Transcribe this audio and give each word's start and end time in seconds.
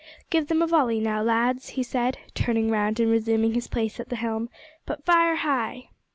"Give 0.31 0.47
them 0.47 0.63
a 0.63 0.65
volley 0.65 0.99
now, 0.99 1.21
lads," 1.21 1.69
he 1.77 1.83
said, 1.83 2.17
turning 2.33 2.71
round 2.71 2.99
and 2.99 3.11
resuming 3.11 3.53
his 3.53 3.67
place 3.67 3.99
at 3.99 4.09
the 4.09 4.15
helm; 4.15 4.49
"but 4.83 5.05
fire 5.05 5.35
high." 5.35 5.89